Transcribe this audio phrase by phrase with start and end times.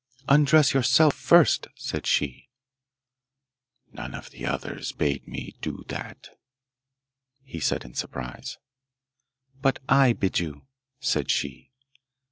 [0.27, 2.49] 'Undress yourself first!' said she.
[3.93, 6.29] 'None of the others bade me do that,'
[7.59, 8.57] said he in surprise.
[9.61, 10.65] 'But I bid you,'
[10.99, 11.69] said she.